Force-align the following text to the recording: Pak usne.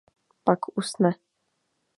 Pak 0.45 0.61
usne. 0.79 1.11